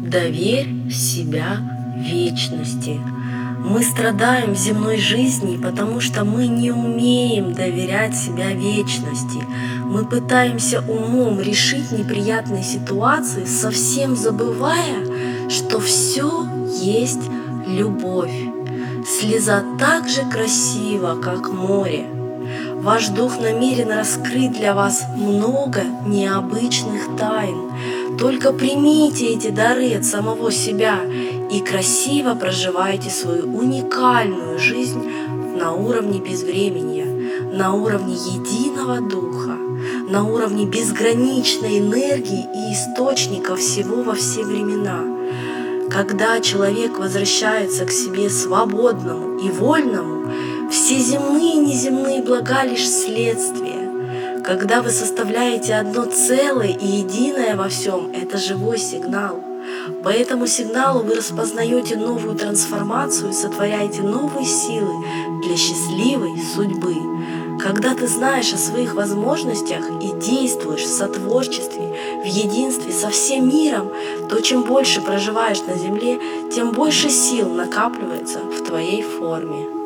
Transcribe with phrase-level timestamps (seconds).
[0.00, 1.58] Доверь себя
[1.94, 2.98] вечности.
[3.58, 9.38] Мы страдаем в земной жизни, потому что мы не умеем доверять себя вечности.
[9.84, 16.46] Мы пытаемся умом решить неприятные ситуации, совсем забывая, что все
[16.80, 17.20] есть
[17.66, 18.32] любовь.
[19.06, 22.06] Слеза так же красива, как море.
[22.82, 27.70] Ваш дух намерен раскрыть для вас много необычных тайн.
[28.18, 31.00] Только примите эти дары от самого себя
[31.52, 35.02] и красиво проживайте свою уникальную жизнь
[35.58, 37.04] на уровне безвременья,
[37.52, 39.58] на уровне единого духа,
[40.08, 45.04] на уровне безграничной энергии и источника всего во все времена.
[45.90, 50.32] Когда человек возвращается к себе свободному и вольному,
[50.70, 53.90] все земные и неземные блага лишь следствие.
[54.44, 59.40] Когда вы составляете одно целое и единое во всем, это живой сигнал.
[60.02, 65.04] По этому сигналу вы распознаете новую трансформацию и сотворяете новые силы
[65.44, 66.94] для счастливой судьбы.
[67.60, 73.90] Когда ты знаешь о своих возможностях и действуешь в сотворчестве, в единстве со всем миром,
[74.30, 76.18] то чем больше проживаешь на Земле,
[76.50, 79.79] тем больше сил накапливается в твоей форме.